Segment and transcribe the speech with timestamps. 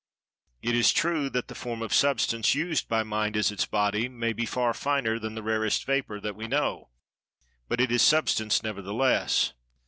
[0.63, 4.33] It is true that the form of Substance, used by Mind as its body, may
[4.33, 6.89] be far finer than the rarest vapor that we know,
[7.67, 9.53] but it is Substance nevertheless.